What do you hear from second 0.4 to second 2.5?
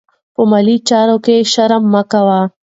مالي چارو کې شرم مه کوئ.